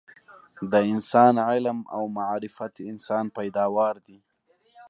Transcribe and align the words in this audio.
د 0.71 0.73
انسان 0.91 1.33
علم 1.49 1.79
او 1.95 2.03
معرفت 2.17 2.73
انسان 2.91 3.25
پیداوار 3.37 3.95
دي 4.05 4.17